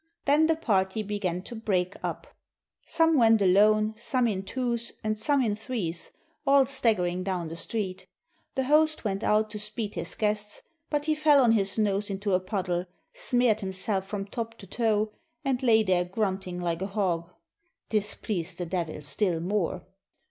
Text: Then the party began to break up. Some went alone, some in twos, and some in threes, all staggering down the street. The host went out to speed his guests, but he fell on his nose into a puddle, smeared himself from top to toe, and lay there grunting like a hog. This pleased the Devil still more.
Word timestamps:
Then 0.25 0.47
the 0.47 0.55
party 0.55 1.03
began 1.03 1.43
to 1.43 1.53
break 1.53 1.95
up. 2.03 2.25
Some 2.87 3.19
went 3.19 3.39
alone, 3.39 3.93
some 3.99 4.27
in 4.27 4.41
twos, 4.41 4.93
and 5.03 5.15
some 5.15 5.43
in 5.43 5.55
threes, 5.55 6.09
all 6.43 6.65
staggering 6.65 7.21
down 7.23 7.49
the 7.49 7.55
street. 7.55 8.07
The 8.55 8.63
host 8.63 9.03
went 9.05 9.23
out 9.23 9.51
to 9.51 9.59
speed 9.59 9.93
his 9.93 10.15
guests, 10.15 10.63
but 10.89 11.05
he 11.05 11.13
fell 11.13 11.43
on 11.43 11.51
his 11.51 11.77
nose 11.77 12.09
into 12.09 12.33
a 12.33 12.39
puddle, 12.39 12.87
smeared 13.13 13.61
himself 13.61 14.07
from 14.07 14.25
top 14.25 14.57
to 14.57 14.65
toe, 14.65 15.11
and 15.45 15.61
lay 15.61 15.83
there 15.83 16.05
grunting 16.05 16.59
like 16.59 16.81
a 16.81 16.87
hog. 16.87 17.29
This 17.89 18.15
pleased 18.15 18.57
the 18.57 18.65
Devil 18.65 19.03
still 19.03 19.39
more. 19.39 19.83